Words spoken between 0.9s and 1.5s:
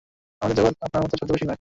মত ছদ্মবেশী নয়।